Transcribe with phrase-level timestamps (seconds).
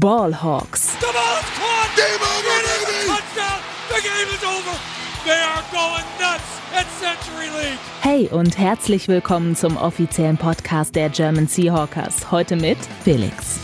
[0.00, 0.98] Ballhawks.
[1.00, 1.90] The ball is caught.
[1.96, 3.08] Game over, baby.
[3.08, 3.60] Touchdown.
[3.90, 4.78] The game is over.
[5.26, 7.78] They are going nuts at Century League.
[8.00, 12.30] Hey und herzlich willkommen zum offiziellen Podcast der German Seahawkers.
[12.30, 13.60] Heute mit Felix.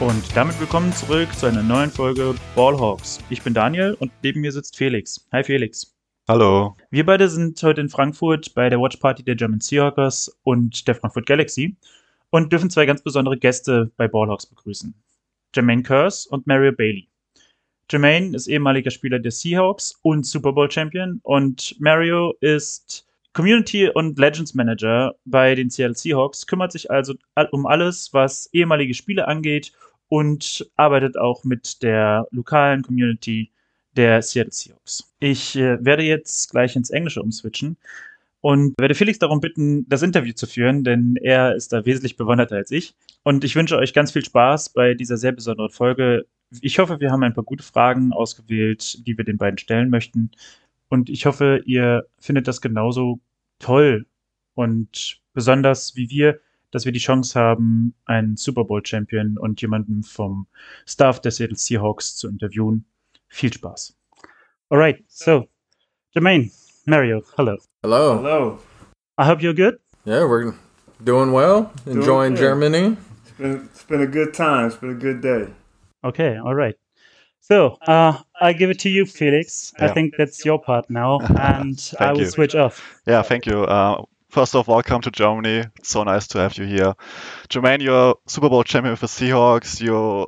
[0.00, 3.20] Und damit willkommen zurück zu einer neuen Folge Ballhawks.
[3.30, 5.26] Ich bin Daniel und neben mir sitzt Felix.
[5.32, 5.94] Hi Felix.
[6.28, 6.76] Hallo.
[6.90, 10.94] Wir beide sind heute in Frankfurt bei der Watch Party der German Seahawkers und der
[10.94, 11.74] Frankfurt Galaxy
[12.32, 14.94] und dürfen zwei ganz besondere Gäste bei Ballhawks begrüßen.
[15.54, 17.06] Jermaine Curse und Mario Bailey.
[17.90, 24.18] Jermaine ist ehemaliger Spieler der Seahawks und Super Bowl Champion und Mario ist Community und
[24.18, 27.14] Legends Manager bei den Seattle Seahawks, kümmert sich also
[27.50, 29.72] um alles, was ehemalige Spiele angeht
[30.08, 33.50] und arbeitet auch mit der lokalen Community
[33.94, 35.12] der Seattle Seahawks.
[35.20, 37.76] Ich äh, werde jetzt gleich ins Englische umswitchen
[38.42, 42.56] und werde Felix darum bitten, das Interview zu führen, denn er ist da wesentlich bewanderter
[42.56, 42.94] als ich.
[43.22, 46.26] Und ich wünsche euch ganz viel Spaß bei dieser sehr besonderen Folge.
[46.60, 50.32] Ich hoffe, wir haben ein paar gute Fragen ausgewählt, die wir den beiden stellen möchten.
[50.88, 53.20] Und ich hoffe, ihr findet das genauso
[53.60, 54.06] toll
[54.54, 56.40] und besonders wie wir,
[56.72, 60.48] dass wir die Chance haben, einen Super Bowl Champion und jemanden vom
[60.84, 62.86] Staff der Seattle Seahawks zu interviewen.
[63.28, 63.96] Viel Spaß.
[64.68, 65.46] Alright, so
[66.10, 66.50] Jermaine,
[66.86, 67.58] Mario, hello.
[67.82, 68.16] Hello.
[68.16, 68.58] Hello.
[69.16, 69.78] I hope you're good.
[70.04, 70.52] Yeah, we're
[71.02, 71.72] doing well.
[71.86, 72.40] Enjoying good.
[72.40, 72.96] Germany.
[73.22, 74.66] It's been it's been a good time.
[74.66, 75.46] It's been a good day.
[76.02, 76.74] Okay, all right.
[77.40, 79.72] So uh, I give it to you, Felix.
[79.78, 79.86] Yeah.
[79.86, 82.26] I think that's your part now, and I will you.
[82.26, 83.00] switch off.
[83.06, 83.62] Yeah, thank you.
[83.62, 85.64] Uh, first all, welcome to Germany.
[85.78, 86.94] It's so nice to have you here.
[87.48, 89.80] Jermaine, you're Super Bowl champion with the Seahawks.
[89.80, 90.26] You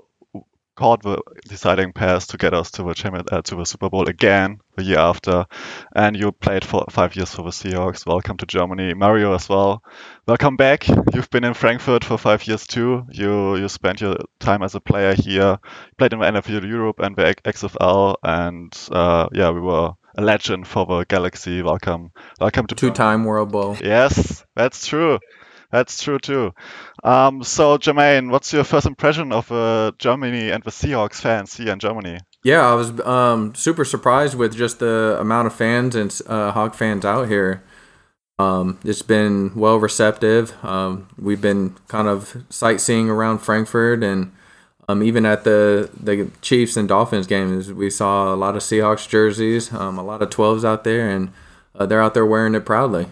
[0.74, 4.08] caught the deciding pass to get us to the champion, uh, to the Super Bowl
[4.08, 5.46] again the year after,
[5.94, 8.06] and you played for five years for the Seahawks.
[8.06, 9.82] Welcome to Germany, Mario as well.
[10.26, 10.88] Welcome back.
[10.88, 13.06] You've been in Frankfurt for five years too.
[13.10, 15.58] You you spent your time as a player here.
[15.96, 20.66] Played in the NFL Europe and the XFL, and uh, yeah, we were a legend
[20.66, 21.62] for the Galaxy.
[21.62, 23.76] Welcome, welcome to Two-time World Bowl.
[23.80, 25.18] Yes, that's true.
[25.74, 26.54] That's true too.
[27.04, 31.70] Um, so, Jermaine, what's your first impression of uh, Germany and the Seahawks fans here
[31.70, 32.18] in Germany?
[32.42, 36.74] Yeah, I was um, super surprised with just the amount of fans and uh, Hawk
[36.74, 37.62] fans out here.
[38.38, 40.52] Um, it's been well receptive.
[40.64, 44.32] Um, we've been kind of sightseeing around Frankfurt and
[44.88, 49.08] um, even at the the Chiefs and Dolphins games, we saw a lot of Seahawks
[49.08, 51.32] jerseys, um, a lot of 12s out there, and
[51.74, 53.06] uh, they're out there wearing it proudly.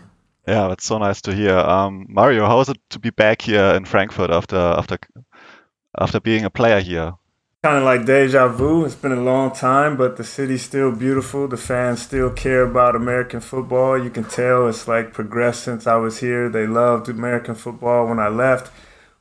[0.47, 1.57] Yeah, that's so nice to hear.
[1.57, 4.99] Um, Mario, how is it to be back here in Frankfurt after after
[5.99, 7.15] after being a player here?
[7.63, 8.85] Kind of like deja vu.
[8.85, 11.47] It's been a long time, but the city's still beautiful.
[11.47, 13.97] The fans still care about American football.
[13.97, 16.49] You can tell it's like progressed since I was here.
[16.49, 18.73] They loved American football when I left.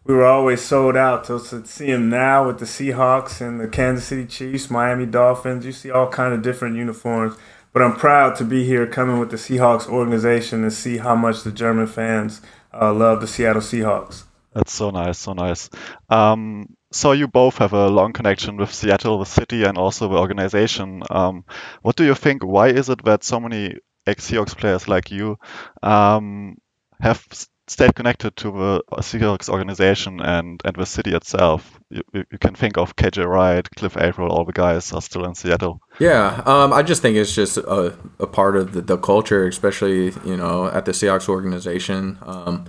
[0.03, 1.27] We were always sold out.
[1.27, 5.63] So to see them now with the Seahawks and the Kansas City Chiefs, Miami Dolphins,
[5.63, 7.35] you see all kind of different uniforms.
[7.73, 11.43] But I'm proud to be here coming with the Seahawks organization and see how much
[11.43, 12.41] the German fans
[12.73, 14.23] uh, love the Seattle Seahawks.
[14.53, 15.69] That's so nice, so nice.
[16.09, 20.17] Um, so you both have a long connection with Seattle, the city, and also the
[20.17, 21.03] organization.
[21.09, 21.45] Um,
[21.81, 22.43] what do you think?
[22.43, 25.37] Why is it that so many ex-Seahawks players like you
[25.81, 26.57] um,
[26.99, 27.25] have
[27.71, 31.79] stayed connected to the Seahawks organization and, and the city itself?
[31.89, 35.35] You, you can think of KJ Wright, Cliff Avril, all the guys are still in
[35.35, 35.81] Seattle.
[35.99, 40.11] Yeah, um, I just think it's just a, a part of the, the culture, especially
[40.25, 42.65] you know at the Seahawks organization, um,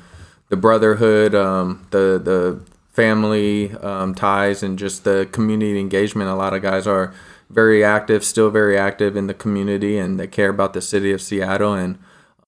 [0.48, 2.60] the brotherhood, um, the the
[2.92, 6.30] family um, ties, and just the community engagement.
[6.30, 7.12] A lot of guys are
[7.50, 11.20] very active, still very active in the community, and they care about the city of
[11.20, 11.74] Seattle.
[11.74, 11.98] And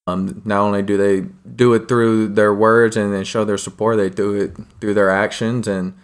[0.06, 3.96] um, not only do they do it through their words and then show their support,
[3.96, 5.94] they do it through their actions and.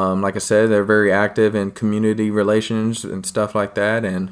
[0.00, 4.30] Um, like I said, they're very active in community relations and stuff like that, and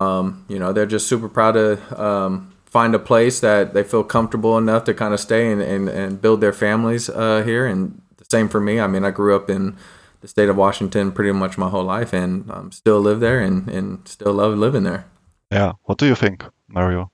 [0.00, 4.02] um, you know they're just super proud to um, find a place that they feel
[4.02, 7.64] comfortable enough to kind of stay and, and, and build their families uh, here.
[7.66, 8.80] And the same for me.
[8.80, 9.76] I mean, I grew up in
[10.22, 13.68] the state of Washington pretty much my whole life, and um, still live there and,
[13.68, 15.04] and still love living there.
[15.52, 15.74] Yeah.
[15.84, 17.12] What do you think, Mario?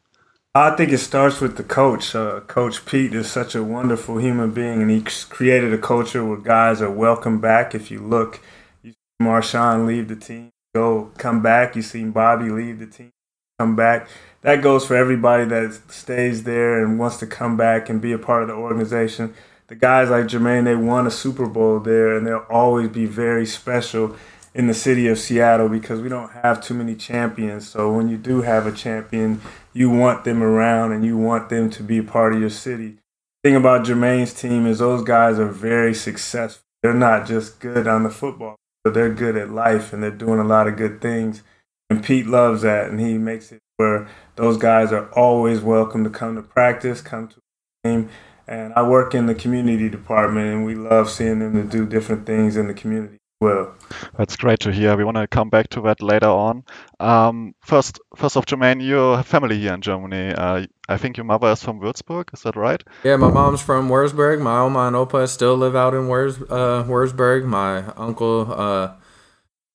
[0.53, 2.13] I think it starts with the coach.
[2.13, 6.39] Uh, coach Pete is such a wonderful human being, and he created a culture where
[6.39, 7.73] guys are welcome back.
[7.73, 8.41] If you look,
[8.83, 11.77] you see Marshawn leave the team, go come back.
[11.77, 13.13] You see Bobby leave the team,
[13.61, 14.09] come back.
[14.43, 18.19] That goes for everybody that stays there and wants to come back and be a
[18.19, 19.35] part of the organization.
[19.69, 23.47] The guys like Jermaine, they won a Super Bowl there, and they'll always be very
[23.47, 24.17] special
[24.53, 27.69] in the city of Seattle because we don't have too many champions.
[27.69, 29.41] So when you do have a champion,
[29.73, 32.99] you want them around and you want them to be a part of your city.
[33.43, 36.65] The thing about Jermaine's team is those guys are very successful.
[36.83, 40.41] they're not just good on the football, but they're good at life and they're doing
[40.41, 41.43] a lot of good things.
[41.89, 46.11] And Pete loves that, and he makes it where those guys are always welcome to
[46.11, 47.37] come to practice, come to
[47.83, 48.09] game.
[48.47, 52.27] And I work in the community department, and we love seeing them to do different
[52.27, 53.75] things in the community well.
[54.17, 54.97] That's great to hear.
[54.97, 56.65] We want to come back to that later on.
[57.01, 60.33] Um, first, first off, Jermaine, you have family here in Germany.
[60.35, 62.33] Uh, I think your mother is from Würzburg.
[62.35, 62.83] Is that right?
[63.03, 64.41] Yeah, my mom's from Würzburg.
[64.41, 67.45] My Oma and Opa still live out in Wurs, uh, Würzburg.
[67.45, 68.93] My uncle uh,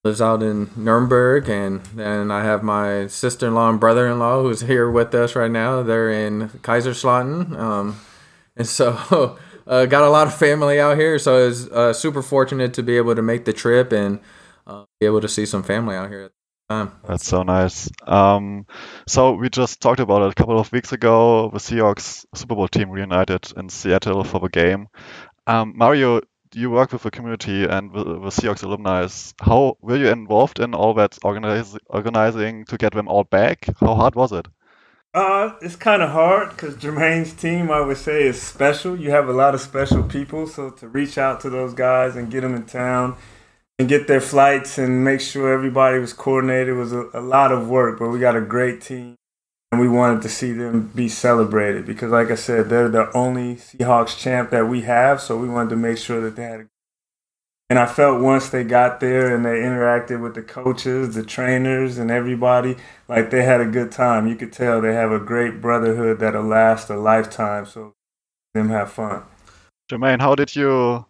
[0.03, 5.13] lives out in Nuremberg, and then I have my sister-in-law and brother-in-law who's here with
[5.15, 5.81] us right now.
[5.81, 7.99] They're in Kaiserslautern, um,
[8.55, 12.21] and so uh, got a lot of family out here, so I was uh, super
[12.21, 14.19] fortunate to be able to make the trip and
[14.67, 16.91] uh, be able to see some family out here at the time.
[17.07, 17.89] That's so nice.
[18.05, 18.65] Um,
[19.07, 21.49] so we just talked about it a couple of weeks ago.
[21.51, 24.87] The Seahawks Super Bowl team reunited in Seattle for the game.
[25.47, 26.21] Um, Mario,
[26.53, 29.07] you work with the community and the, the Seahawks alumni.
[29.41, 33.67] How were you involved in all that organizing to get them all back?
[33.79, 34.47] How hard was it?
[35.15, 38.99] Uh, it's kind of hard because Jermaine's team, I would say, is special.
[38.99, 42.29] You have a lot of special people, so to reach out to those guys and
[42.29, 43.15] get them in town
[43.79, 47.69] and get their flights and make sure everybody was coordinated was a, a lot of
[47.69, 47.97] work.
[47.97, 49.15] But we got a great team,
[49.71, 53.55] and we wanted to see them be celebrated because, like I said, they're the only
[53.55, 55.21] Seahawks champ that we have.
[55.21, 56.67] So we wanted to make sure that they had a
[57.69, 61.97] and I felt once they got there and they interacted with the coaches, the trainers,
[61.97, 62.77] and everybody,
[63.07, 64.27] like they had a good time.
[64.27, 67.65] You could tell they have a great brotherhood that'll last a lifetime.
[67.65, 67.93] So
[68.53, 69.23] them have fun.
[69.89, 71.05] Jermaine, how did you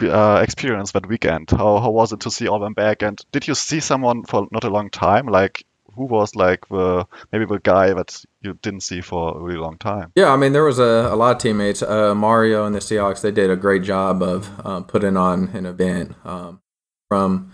[0.00, 1.50] uh, experience that weekend?
[1.50, 3.02] How how was it to see all them back?
[3.02, 5.26] And did you see someone for not a long time?
[5.26, 5.64] Like
[5.98, 9.76] who was like the maybe the guy that you didn't see for a really long
[9.76, 10.12] time?
[10.14, 11.82] Yeah, I mean there was a, a lot of teammates.
[11.82, 15.66] Uh, Mario and the Seahawks they did a great job of um, putting on an
[15.66, 16.60] event um,
[17.08, 17.52] from.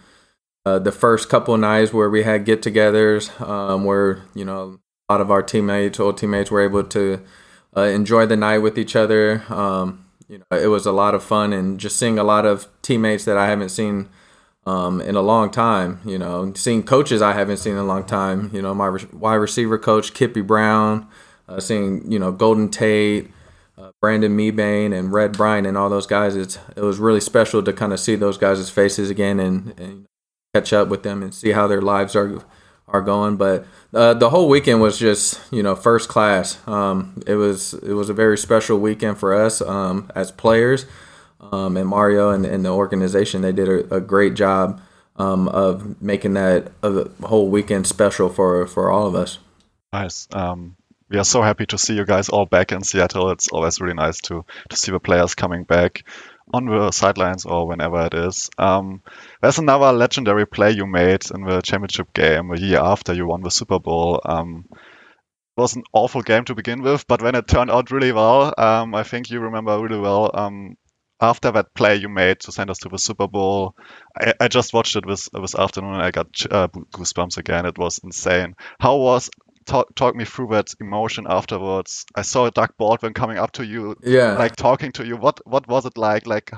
[0.67, 4.79] Uh, the first couple nights where we had get-togethers, um, where you know
[5.11, 7.23] a lot of our teammates, old teammates, were able to
[7.76, 9.44] uh, enjoy the night with each other.
[9.50, 12.69] Um, you know, it was a lot of fun, and just seeing a lot of
[12.81, 14.08] teammates that I haven't seen
[14.66, 16.00] um, in a long time.
[16.05, 18.50] You know, seeing coaches I haven't seen in a long time.
[18.52, 21.06] You know, my re- wide receiver coach Kippy Brown,
[21.49, 23.31] uh, seeing you know Golden Tate,
[23.78, 26.37] uh, Brandon Mebane, and Red Bryant, and all those guys.
[26.37, 30.06] It's it was really special to kind of see those guys' faces again and, and
[30.55, 32.43] catch up with them and see how their lives are
[32.88, 33.37] are going.
[33.37, 36.67] But uh, the whole weekend was just you know first class.
[36.67, 40.87] Um, it was it was a very special weekend for us um, as players
[41.52, 44.81] um, and Mario and, and, the organization, they did a, a great job
[45.17, 49.38] um, of making that a whole weekend special for, for all of us.
[49.93, 50.26] Nice.
[50.32, 50.76] Um,
[51.08, 53.31] we are so happy to see you guys all back in Seattle.
[53.31, 56.05] It's always really nice to, to see the players coming back
[56.52, 58.50] on the sidelines or whenever it is.
[58.58, 59.02] Um,
[59.41, 63.43] there's another legendary play you made in the championship game a year after you won
[63.43, 64.20] the Super Bowl.
[64.25, 68.12] Um, it was an awful game to begin with, but when it turned out really
[68.12, 70.31] well, um, I think you remember really well.
[71.24, 73.74] After that play you made to send us to the Super Bowl,
[74.14, 77.64] I, I just watched it this this afternoon and I got uh, goosebumps again.
[77.64, 78.54] It was insane.
[78.78, 79.30] How was
[79.64, 82.04] talk, talk me through that emotion afterwards?
[82.14, 85.16] I saw Doug Baldwin coming up to you, yeah, like talking to you.
[85.16, 86.26] What what was it like?
[86.26, 86.52] Like,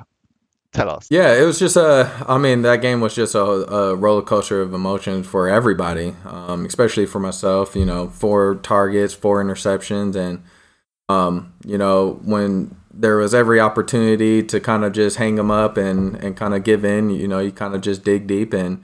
[0.73, 1.07] tell us.
[1.11, 2.11] Yeah, it was just a.
[2.27, 6.67] I mean, that game was just a, a roller coaster of emotions for everybody, um,
[6.67, 7.77] especially for myself.
[7.77, 10.43] You know, four targets, four interceptions, and
[11.09, 15.77] um, you know when there was every opportunity to kind of just hang them up
[15.77, 17.11] and, and kind of give in.
[17.11, 18.83] You know, you kind of just dig deep and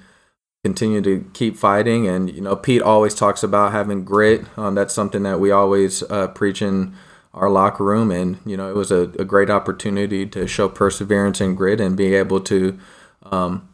[0.65, 2.07] continue to keep fighting.
[2.07, 4.45] And, you know, Pete always talks about having grit.
[4.57, 6.95] Um, that's something that we always uh, preach in
[7.35, 8.11] our locker room.
[8.11, 11.97] And, you know, it was a, a, great opportunity to show perseverance and grit and
[11.97, 12.79] be able to,
[13.25, 13.67] um,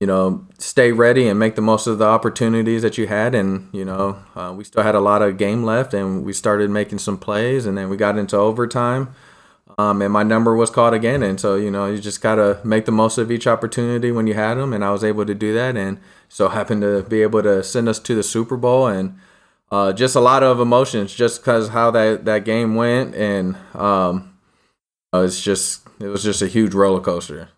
[0.00, 3.34] you know, stay ready and make the most of the opportunities that you had.
[3.34, 6.70] And, you know, uh, we still had a lot of game left and we started
[6.70, 9.14] making some plays and then we got into overtime.
[9.76, 11.22] Um, and my number was called again.
[11.22, 14.26] And so, you know, you just got to make the most of each opportunity when
[14.26, 14.72] you had them.
[14.72, 15.76] And I was able to do that.
[15.76, 18.86] And so happened to be able to send us to the Super Bowl.
[18.86, 19.18] And
[19.72, 23.14] uh, just a lot of emotions just because how that, that game went.
[23.16, 24.38] And um,
[25.12, 27.48] it's just, it was just a huge roller coaster.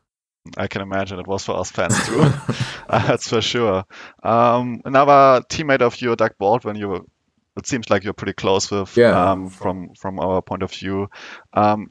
[0.57, 2.21] I can imagine it was for us fans too.
[2.21, 2.49] uh,
[3.09, 3.85] that's for sure.
[4.23, 7.07] Um, another teammate of you, Doug Baldwin, you
[7.57, 9.31] it seems like you're pretty close with yeah.
[9.31, 11.09] um, from from our point of view.
[11.53, 11.91] Um,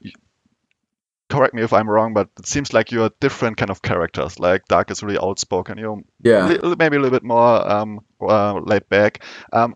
[1.29, 4.39] correct me if I'm wrong, but it seems like you're different kind of characters.
[4.39, 5.77] Like Doug is really outspoken.
[5.77, 6.47] You're yeah.
[6.47, 9.23] Maybe a little bit more um, uh, laid back.
[9.51, 9.75] Um,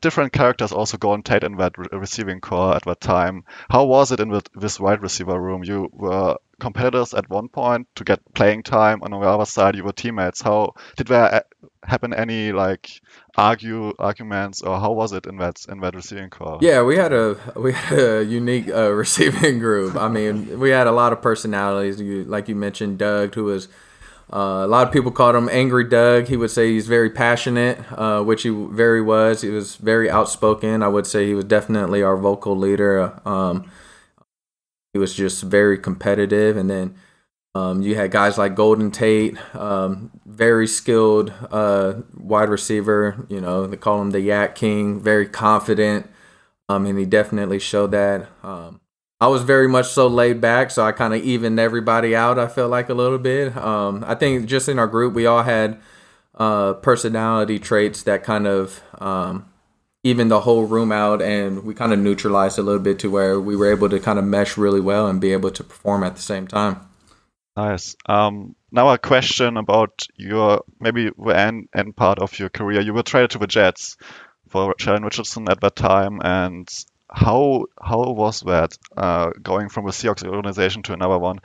[0.00, 3.44] different characters also Golden Tate in that re receiving corps at that time.
[3.70, 5.64] How was it in the, this wide receiver room?
[5.64, 9.84] You were competitors at one point to get playing time, on the other side you
[9.84, 10.42] were teammates.
[10.42, 11.40] How did there uh,
[11.84, 13.00] happen any like
[13.36, 16.58] argue arguments, or how was it in that in that receiving corps?
[16.60, 19.96] Yeah, we had a we had a unique uh, receiving group.
[19.96, 22.00] I mean, we had a lot of personalities.
[22.00, 23.68] You, like you mentioned, Doug, who was
[24.32, 26.26] uh, a lot of people called him Angry Doug.
[26.26, 29.40] He would say he's very passionate, uh, which he very was.
[29.40, 30.82] He was very outspoken.
[30.82, 33.20] I would say he was definitely our vocal leader.
[33.26, 33.70] Um,
[34.92, 36.56] he was just very competitive.
[36.58, 36.94] And then
[37.54, 43.26] um, you had guys like Golden Tate, um, very skilled uh, wide receiver.
[43.30, 46.06] You know, they call him the Yak King, very confident.
[46.68, 48.28] Um, and he definitely showed that.
[49.20, 52.38] I was very much so laid back, so I kind of evened everybody out.
[52.38, 53.56] I felt like a little bit.
[53.56, 55.80] Um, I think just in our group, we all had
[56.36, 59.48] uh, personality traits that kind of um,
[60.04, 63.40] even the whole room out, and we kind of neutralized a little bit to where
[63.40, 66.14] we were able to kind of mesh really well and be able to perform at
[66.14, 66.80] the same time.
[67.56, 67.96] Nice.
[68.06, 72.80] Um, now a question about your maybe end, end part of your career.
[72.80, 73.96] You were traded to the Jets
[74.48, 76.68] for Sheldon Richardson at that time, and
[77.10, 81.38] how how was that uh, going from a Seahawks organization to another one?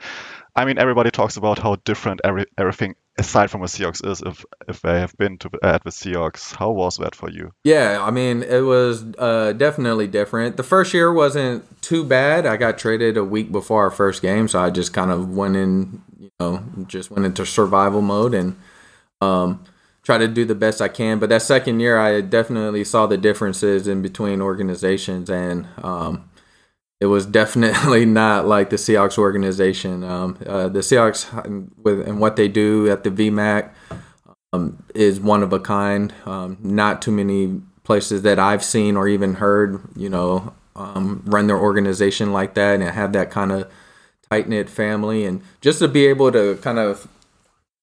[0.56, 4.44] I mean, everybody talks about how different every, everything aside from the Seahawks is if
[4.68, 6.54] if they have been to at the Seahawks.
[6.54, 7.52] How was that for you?
[7.64, 10.56] Yeah, I mean, it was uh, definitely different.
[10.56, 12.46] The first year wasn't too bad.
[12.46, 15.56] I got traded a week before our first game, so I just kind of went
[15.56, 18.56] in, you know, just went into survival mode and.
[19.20, 19.64] Um,
[20.04, 21.18] try to do the best I can.
[21.18, 26.30] But that second year, I definitely saw the differences in between organizations, and um,
[27.00, 30.04] it was definitely not like the Seahawks organization.
[30.04, 33.70] Um, uh, the Seahawks with and what they do at the VMAC
[34.52, 36.14] um, is one of a kind.
[36.26, 41.46] Um, not too many places that I've seen or even heard, you know, um, run
[41.46, 43.70] their organization like that and have that kind of
[44.30, 47.08] tight knit family, and just to be able to kind of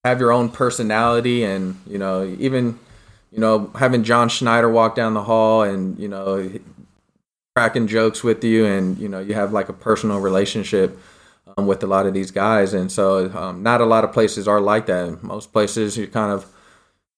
[0.04, 2.80] have your own personality and you know even
[3.32, 6.50] you know having John Schneider walk down the hall and you know
[7.56, 10.98] cracking jokes with you and you know you have like a personal relationship
[11.58, 12.74] um, with a lot of these guys.
[12.74, 15.22] And so um, not a lot of places are like that.
[15.24, 16.46] Most places you're kind of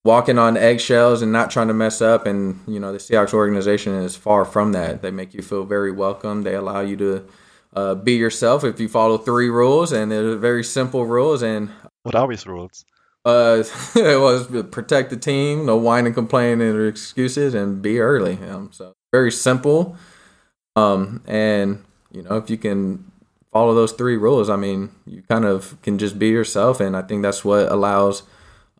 [0.04, 2.26] walking on eggshells and not trying to mess up.
[2.26, 5.02] And you know the Seahawks organization is far from that.
[5.02, 6.44] They make you feel very welcome.
[6.44, 7.28] They allow you to
[7.76, 11.42] uh, be yourself if you follow three rules and they're very simple rules.
[11.42, 11.70] And
[12.04, 12.86] what are these rules?
[13.26, 13.64] Uh,
[13.96, 18.38] it was protect the team, no whining, complaining, or excuses, and be early.
[18.50, 19.98] Um, so very simple.
[20.76, 23.12] Um, and you know, if you can
[23.52, 27.02] follow those three rules, I mean, you kind of can just be yourself, and I
[27.02, 28.24] think that's what allows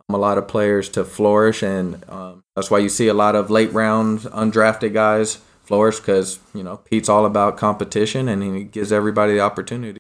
[0.10, 3.36] um, a lot of players to flourish, and um, that's why you see a lot
[3.36, 8.64] of late round undrafted guys flourish because you know Pete's all about competition, and he
[8.66, 10.00] gives everybody the opportunity.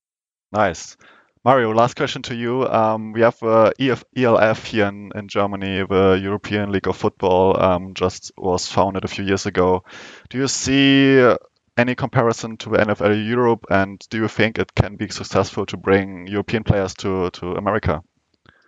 [0.52, 0.98] Nice.
[1.46, 2.66] Mario, last question to you.
[2.66, 7.62] Um, we have uh, EF, ELF here in, in, Germany, the European League of Football,
[7.62, 9.84] um, just was founded a few years ago.
[10.30, 11.36] Do you see
[11.76, 15.76] any comparison to the NFL Europe, and do you think it can be successful to
[15.76, 18.02] bring European players to, to America?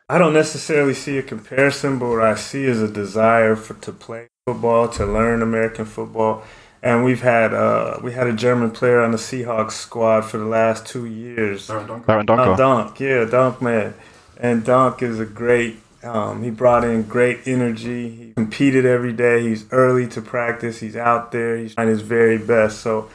[0.09, 3.93] I don't necessarily see a comparison, but what I see is a desire for to
[3.93, 6.43] play football, to learn American football
[6.85, 10.45] and we've had uh, we had a German player on the Seahawks squad for the
[10.45, 11.67] last two years.
[11.69, 12.53] Aaron Donkor.
[12.53, 13.95] Uh, Donk, yeah, Donk man,
[14.37, 15.79] and Dunk is a great.
[16.03, 18.09] Um, he brought in great energy.
[18.09, 19.41] He competed every day.
[19.41, 20.79] He's early to practice.
[20.79, 21.57] He's out there.
[21.57, 22.81] He's trying his very best.
[22.81, 23.09] So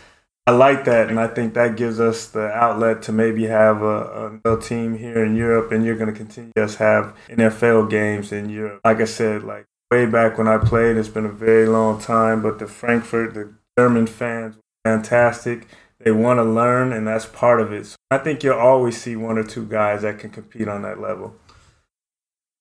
[0.48, 4.40] I like that, and I think that gives us the outlet to maybe have a,
[4.44, 8.50] a team here in Europe, and you're going to continue to have NFL games in
[8.50, 8.80] Europe.
[8.84, 12.42] Like I said, like way back when I played, it's been a very long time,
[12.42, 15.66] but the Frankfurt, the German fans fantastic.
[15.98, 17.86] They want to learn, and that's part of it.
[17.86, 21.00] So I think you'll always see one or two guys that can compete on that
[21.00, 21.36] level.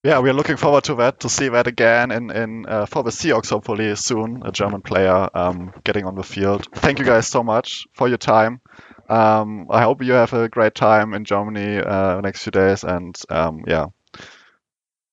[0.03, 3.03] Yeah, we are looking forward to that, to see that again in, in uh, for
[3.03, 6.67] the Seahawks hopefully soon, a German player um, getting on the field.
[6.73, 8.61] Thank you guys so much for your time.
[9.09, 13.19] Um, I hope you have a great time in Germany uh, next few days, and
[13.29, 13.87] um, yeah,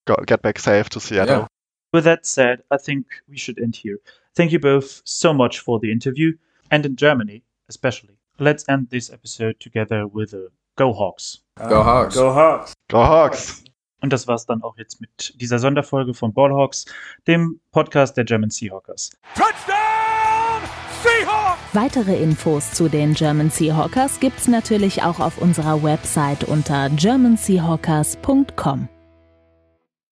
[0.05, 1.39] go, get back safe to Seattle.
[1.39, 1.47] Yeah.
[1.93, 3.97] With that said, I think we should end here.
[4.35, 6.33] Thank you both so much for the interview
[6.69, 8.17] and in Germany especially.
[8.39, 11.39] Let's end this episode together with a Go Hawks.
[11.57, 12.15] Go Hawks.
[12.15, 12.73] Go Hawks.
[12.89, 13.63] Go Hawks.
[14.01, 16.85] Und das war's dann auch jetzt mit dieser Sonderfolge von Ballhawks,
[17.25, 19.09] dem Podcast der German Seahawkers.
[19.33, 20.61] Touchdown
[21.01, 21.59] Seahawks!
[21.73, 28.87] Weitere Infos zu den German Seahawkers gibt's natürlich auch auf unserer Website unter germanseahawkers.com.